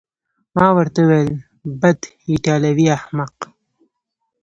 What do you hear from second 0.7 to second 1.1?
ورته